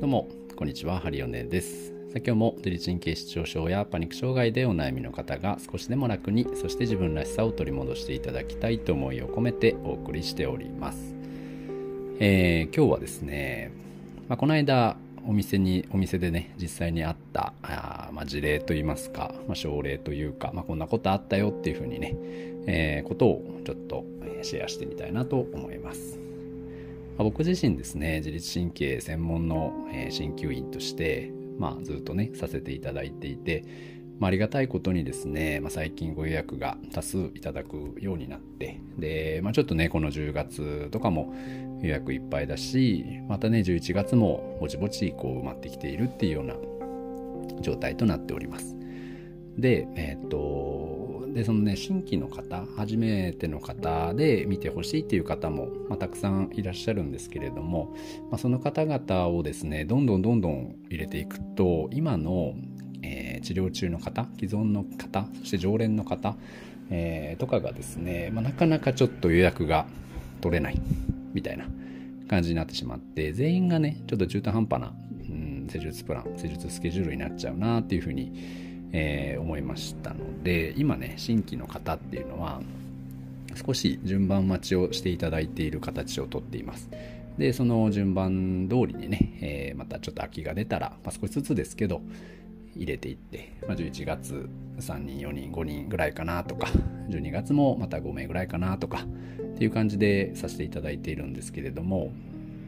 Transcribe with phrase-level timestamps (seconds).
[0.00, 1.92] どうも、こんにちは、ハリオネです。
[2.14, 11.16] 今日も自律神経失調症やパニック障害でお悩みの方が少しでも楽に、そして自分らしさを取り戻していただきたいと思いを込めてお送りしております。
[12.20, 13.72] えー、今日はですね、
[14.28, 14.96] まあ、この間、
[15.26, 22.16] お店に、お店でね、実際にあった、あまあ、事例といいますか、まあ、症例というか、まあ、こんなことあったよっていうふうにね、
[22.68, 24.04] えー、ことをちょっと
[24.42, 26.27] シェアしてみたいなと思います。
[27.18, 33.64] ま僕自身ですね自律神経専門の鍼灸院として、まあ、ずっとねさせていただいていて、
[34.20, 41.34] まあ、ありがたいことにですね、まあ、最近ご予約が多数いただくようになってで、まあ、ちょっとねこの10月とかも
[41.82, 46.54] 予約いっぱいだしまたね11月もぼちぼちこう埋まってきているっていうような
[47.60, 48.76] 状態となっております。
[49.56, 57.94] で、えっ、とでそのね新規の方初めての方で見てほしいっていう方も、まあ、たくさんいらっしゃるんですけれども、
[58.30, 62.54] まあ、その方々をですねどんどんどんどん入れていくと今の、
[63.02, 66.36] えー、治療中の方既存の方そして常連の方、
[66.90, 69.86] えー、とかがですね、まあ、なかなかちょっと予約が
[70.40, 70.80] 取れない
[71.32, 71.66] みたいな
[72.28, 74.92] 感じになってしまって全員がねちょっと中途半端な、
[75.28, 82.60] うん、施術プラン施術スケジュールになっちゃうなっていうふうにえー、思いましたので今ね新規の方っていうのは
[83.54, 86.90] 少し順番待ちをしていただいている形をとっています。
[87.38, 92.02] でその順番通りにね、えー、またちょっと空きが出たら、まあ、少しずつですけど
[92.74, 96.68] 入れていって、まあ、11月3人4人5人ぐらいかなとか
[97.08, 99.06] 12月もまた5名ぐらいかなとか
[99.56, 102.12] っていう感じでさせていただいているんですけれども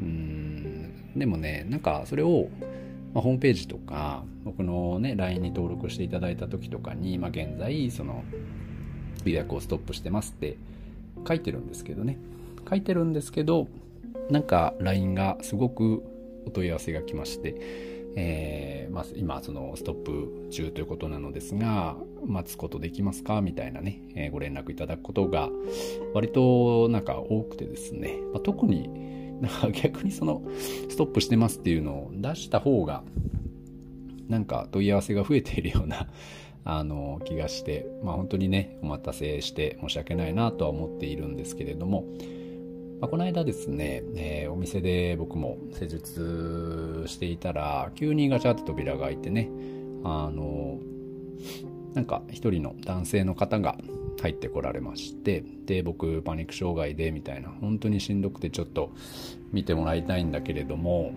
[0.00, 2.48] うんでもねなんかそれを
[3.12, 8.24] まあ、ホームページとか僕のね LINE に登録していただいた時とかに、まあ、現在その
[9.24, 10.56] 予約をストップしてますって
[11.26, 12.18] 書いてるんですけどね。
[12.68, 13.68] 書いてるんですけど
[14.30, 16.02] なんか LINE がすごく
[16.46, 17.54] お問い合わせが来まして、
[18.16, 23.40] えーまあ、今そのストップ中ということなのですが待つことできますか？
[23.40, 25.48] みたいなね、えー、ご連絡いただくことが
[26.14, 28.88] 割となんか多くてですね、まあ、特に
[29.40, 30.42] なんか逆にその
[30.88, 33.02] ストップしてますっていうのを出した方が
[34.28, 36.06] なんか問い合わせが増えているような
[36.64, 42.04] あの気がしてまあ本当にねお待たせして申し訳ないなとは思っているんですけれども、
[43.00, 49.50] まあ、この間ですね、えー、お店で僕も施術していたら急にガチャッと扉が開いてね
[50.04, 50.78] あの
[51.94, 53.78] なんか一人の男性の方が
[54.20, 58.92] 入ってこられましてで僕パニック障害でみたいな本当にしんどくてちょっと
[59.52, 61.12] 見てもらいたいんだけれども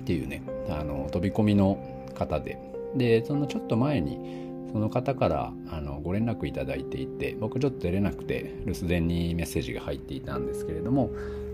[0.00, 1.78] っていうねあの飛び込みの
[2.14, 2.58] 方で。
[2.96, 11.10] でそのちょっと前にその方からあのご連絡いただいていて僕ちょっと出れなくて留守電にメッセージが入っていたんですけれども、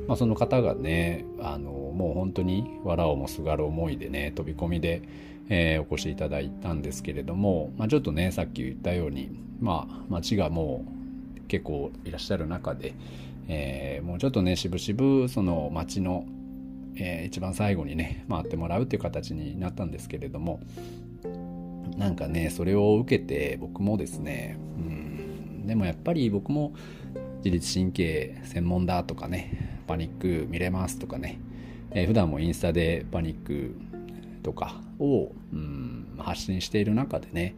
[0.07, 5.03] まあ、その方がねあのもう本当に藁をもすがる思いでね飛び込みで
[5.49, 9.31] えー、お越しいただいたんですけれども、まあ、ちょっとねさっき言ったように、
[9.61, 10.85] まあ、町がも
[11.37, 12.95] う結構いらっしゃる中で、
[13.49, 16.25] えー、もうちょっとねしぶしぶその町の、
[16.97, 20.61] えー、一番最後にね回ってもらうっていう形になったんですけれども
[21.97, 26.73] なんかねそれを受けて僕もですねうんでもやっぱり僕も
[27.45, 31.39] 自律神経専門だとかねパニック見れますとかね、
[31.91, 33.75] えー、普段もインスタでパニック
[34.43, 37.55] とかを、うん、発信している中でね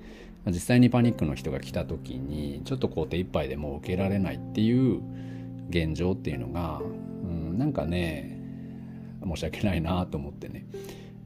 [0.46, 5.00] 実際にパニックの人が来た時にちょっとこう手一杯でもう受けられないっていう
[5.70, 6.80] 現状っていうのが、
[7.22, 8.38] うん、なんかね
[9.24, 10.66] 申し訳ないなと思ってね。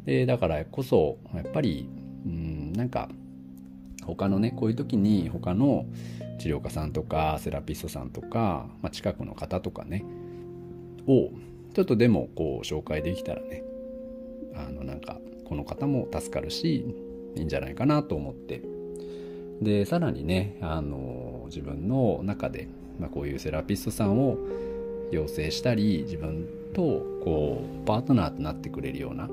[0.04, 1.88] でだからこそやっぱり、
[2.25, 3.08] うん、なんか
[4.06, 5.84] 他のねこういう時に他の
[6.38, 10.04] 治療家さんとかセラピストさんとか、まあ、近くの方とかね
[11.06, 11.30] を
[11.75, 13.64] ちょっとでもこう紹介できたらね
[14.54, 16.84] あのなんかこの方も助かるし
[17.34, 18.62] いいんじゃないかなと思って。
[19.60, 22.69] でさらにねあの自分の中で、
[23.00, 24.38] まあ、こういうセラピストさんを
[25.10, 26.82] 養成したり自分と
[27.25, 29.28] こうパートナーとなってくれるような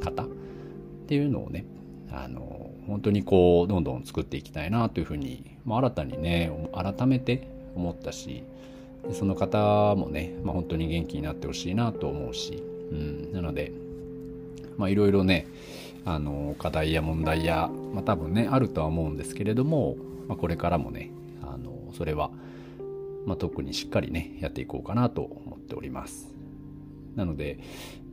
[0.00, 0.26] 方っ
[1.08, 1.64] ていうのをね
[2.12, 8.44] あの本当にこうどんどん作っていきたいなというふうに、まあ、新たにね改めて思ったし
[9.12, 13.72] その方もね、まあ、本当に元気になってほしいなと思うし、うん、なので
[14.78, 15.46] まあいろいろね
[16.04, 19.96] あの課題や問題や、まあ、多分ねあるとは思うんですけれども、
[20.28, 21.10] まあ、これからもね
[21.42, 22.30] あのそれは、
[23.26, 26.32] まあ、特にしっかりねやっていこうかなと思っております。
[27.16, 27.58] なので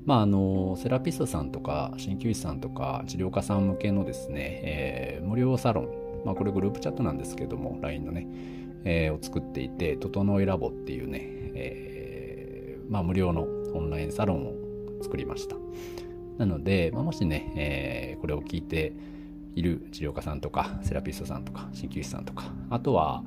[0.06, 8.28] まああのセラピストさんとか鍼灸師さんとか治療家さん向けのですね、えー、無料サロン、まあ、これグループチャットなんですけども LINE のね、
[8.86, 11.20] えー、を作っていて「整いラボ」っていうね、
[11.54, 13.44] えー、まあ、無料の
[13.74, 14.54] オンラインサロンを
[15.02, 15.56] 作りました。
[16.38, 18.94] なので、まあ、もしね、えー、これを聞いて
[19.56, 23.24] いる治療家さんとかセラピストさんとか鍼灸師さんとかあとは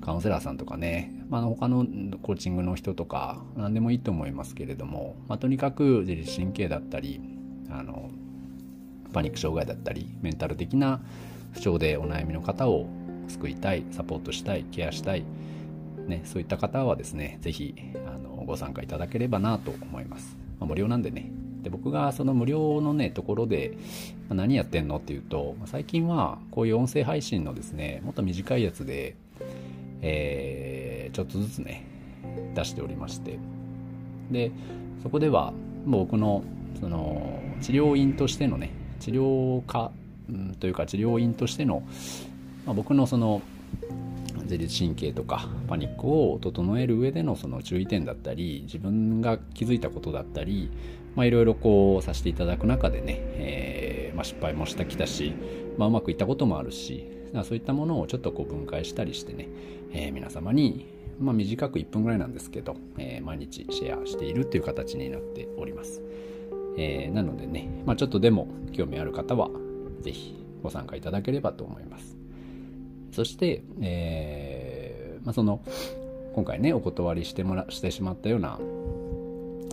[0.00, 1.84] カウンセラーさんとかね、まあ、他の
[2.22, 7.20] コーチングの人とか何でもいいと思いますけれども、まあ、とにかく自律神経だったり
[7.70, 8.10] あの
[9.12, 11.00] パニック障害だったりメンタル的な
[11.52, 12.86] 不調でお悩みの方を
[13.28, 15.24] 救いたいサポートしたいケアしたい、
[16.06, 17.74] ね、そういった方はですね是非
[18.06, 21.30] あのご参加いただければなと思います、まあ、無料なんでね
[21.66, 23.76] で僕がその無料のねところで
[24.28, 29.16] 何やってんのっていうと最近はこういう音声配信のですねもっと短いやつで、
[30.00, 31.84] えー、ちょっとずつね
[32.54, 33.40] 出しておりまして。
[34.30, 34.52] で
[35.02, 35.52] そこでは
[35.86, 36.44] 僕の
[36.80, 38.70] その治療院としてのね
[39.00, 39.90] 治療家、
[40.28, 41.82] うん、というか治療院としての、
[42.64, 43.42] まあ、僕のその
[44.42, 50.70] 自律神経とかパニックを整える上でのその注意点だったり自分が気づいたことだったり
[51.16, 55.34] まあいろいろこうさせていただく中でね、えー、まあ、失敗もしてきたし、
[55.76, 57.10] まあ、うまくいったこともあるし
[57.44, 59.48] そういったものをちょっとこう分解したりしてね、
[59.92, 60.86] えー、皆様に、
[61.18, 66.02] まあ、短く1分ぐらいなんですけど、えー、毎日シェアしているっていう形になっております。
[66.78, 69.50] えー、なのでね、まあ、ちょっとでも興味ある方は
[70.02, 72.16] 是非ご参加いただければと思います。
[73.12, 75.62] そして、えー、まあ、その
[76.34, 78.58] 今回ねお断りしてもらしてしまったような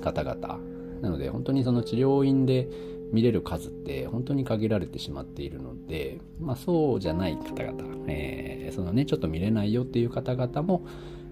[0.01, 0.59] 方々
[1.03, 2.69] なので本当にその治療院で
[3.11, 10.87] 見れる数って本当に限られてしまっているので、まあ、そうじゃない方々、えー、そのねちょっと見れないよっていう方々も、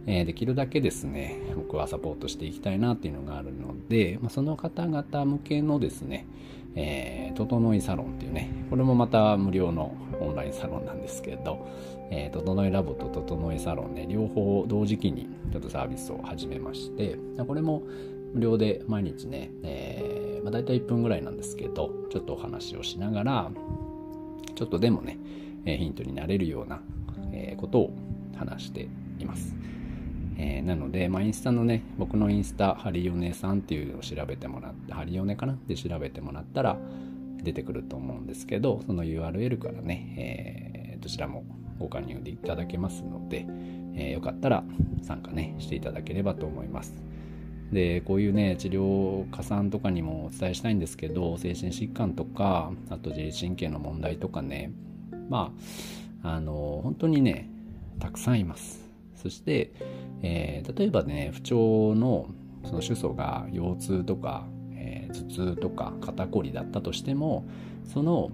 [0.06, 6.28] えー、できるだけですね僕はサポートしていきたいなっていうのがあるので、まあ、その方々向けのですね
[6.76, 11.68] えー、整いサロンっていうね、これもまた無料のオンラインサロンなんですけど、
[12.10, 17.84] えー、整いラボと整いサロンね、両方同時期にちょっとサービスを始めまして、これも
[18.34, 23.52] 無料で毎日ね、えーまあ、大体1分ぐらいなんですけど、ちょっとお話をしながら、
[24.56, 25.18] ちょっとでもね、
[25.66, 26.82] え、ヒントになれるような、
[27.32, 27.94] え、ことを
[28.36, 28.88] 話して
[29.20, 29.56] います。
[30.38, 35.54] えー、なので、まあ、インスタのね、僕のインスタ、ハリオネさんっていうのを調べてもらって、ハリオネかな？
[35.54, 36.78] って調べてもらったら
[37.44, 41.44] 出てくると思うんですけど、その URL からね、えー、どちらも
[41.80, 43.46] ご加入でいただけますので、
[43.94, 44.64] えー、よかったら
[45.04, 47.04] 参加ね、していただければと思います。
[47.72, 54.72] で、こういうね、治療家さんとかにもお伝えしたいんですけど、精神疾患とか、あと自律神経の問題とかね、
[55.30, 55.54] ま
[56.24, 57.50] あ、あの、本当にね、
[58.00, 58.82] たくさんいます。
[59.22, 59.72] そして、
[60.24, 62.28] えー、例えばね不調の
[62.66, 67.46] その主訴が腰痛とか、えー、頭痛とか肩こりだったとしても
[67.86, 68.32] その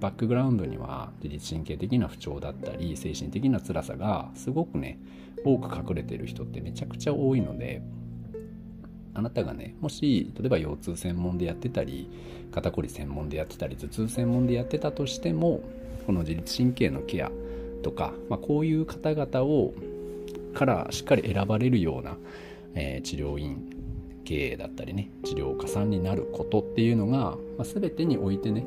[0.00, 4.98] バックグラウンドには自律神経的な不調だったり精神的な辛さがすごくね
[5.44, 7.82] 多く隠れてる人ってめちゃくちゃ多いので
[9.16, 12.08] あなたがねもし例えば腰痛専門でやってたり
[12.52, 15.62] 肩こり専門でやってたり頭痛専門でやってたとしても
[16.06, 17.30] この自律神経のケア
[17.82, 19.72] とか、まあ、こういう方々を
[20.54, 22.16] からしっかり選ばれるような、
[22.74, 23.72] えー、治療院
[24.24, 28.64] 経営だったりね治療家さんになることっていうのが、まあ、全てにおいてね,、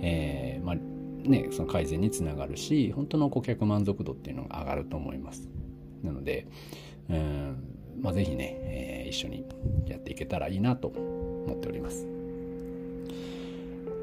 [0.00, 5.48] えー、まあ、ねその改善につながるし本当の顧客満足度っていうのが上がると思います。
[6.02, 6.46] なので
[7.10, 9.44] うんまあ、ぜひね、えー、一緒に
[9.86, 12.06] やっていけたらいいなと思っております。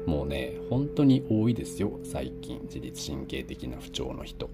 [0.06, 2.60] もうね本当に多いですよ最近。
[2.64, 4.48] 自律神経的な不調の人、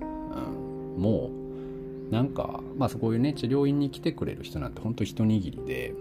[0.00, 5.94] うん、もうなんか、まあそういうね、治療院に来てくれる人なんてほんと一握りで、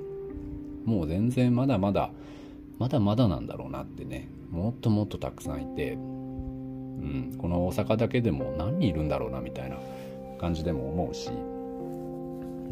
[0.86, 2.12] もう全然まだまだ、
[2.78, 9.78] まだまだなんだろうなってね、もっともっとたくさんいて、うん、この大阪だけでも何人いるんだろうなみたいな
[10.40, 11.32] 感じでも思うし、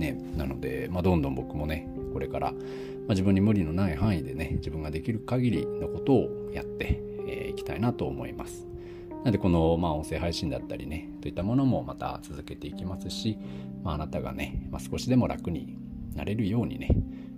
[0.02, 2.62] ね、なので、まあ、どんどん僕もね、これから、まあ、
[3.10, 6.88] 自分に無理のない範囲でね、自分ができる限りのことをやってい、
[7.28, 8.68] えー、きたいなと思います。
[9.10, 13.38] なのでこの、まあ、音声配信だったりね、といったものもまた続けていきますし、
[13.84, 15.78] まあ、あなたがね、まあ、少しでも楽に
[16.16, 16.90] なれるようにね、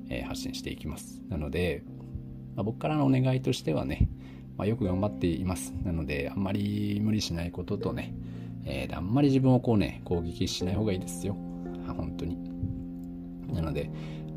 [0.09, 1.21] え、発信していきます。
[1.29, 1.83] なので、
[2.55, 4.07] まあ、僕からのお願いとしてはね、
[4.57, 5.73] まあ、よく頑張っています。
[5.83, 8.13] なので、あんまり無理しないこととね、
[8.65, 11.35] えー、あんまり自分をこうね、攻撃しない方がいいですよ。
[11.87, 12.52] 本当に。
[13.53, 13.89] なので、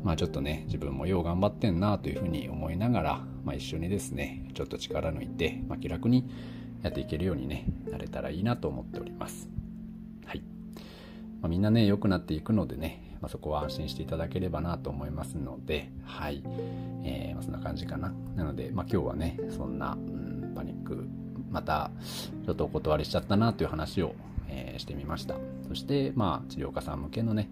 [0.03, 6.29] まあちょっとね、自分もよう頑張ってんなというふうに思いながら、まあ一緒にですね、ちょっと力抜いて、まあ、気楽に
[6.83, 9.49] やっていけるようにね、なれたらいいなと思っております。
[10.25, 10.41] はい。
[11.41, 16.43] まあ、みんなね、良くなっていくのでね、まあ、そこは安心していただければなと思いますので、はい。
[17.03, 18.13] えー、まあ、そんな感じかな。
[18.35, 21.07] なので、まあ、今日はね、そんな、うん、パニック、
[21.49, 21.91] また、
[22.45, 24.15] ちょっとお断りしちゃったなという話を、
[24.49, 25.35] えー、してみました。
[25.67, 27.49] そして、まあ、治療家さん向けのね、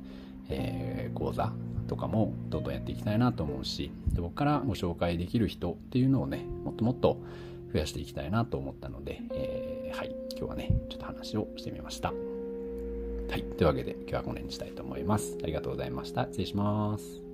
[0.49, 1.53] えー、講座、
[1.87, 7.21] とかもどんどんやっていきたいなと思うしで僕からご紹介できる人っていうのをねもっともっと
[7.71, 12.13] 増やしていきたいなと思ったので、えー、はい今日はねちょっと話をしてみました。
[13.29, 15.37] はいというわけで今日はこの辺にしたいと思います。
[15.43, 16.25] ありがとうございました。
[16.25, 17.24] 失礼します。